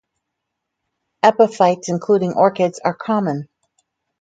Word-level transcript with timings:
Epiphytes 1.23 1.87
including 1.87 2.33
orchids 2.33 2.79
are 2.83 2.95
common. 2.95 3.47